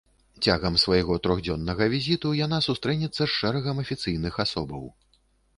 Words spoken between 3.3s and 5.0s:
шэрагам афіцыйных асобаў.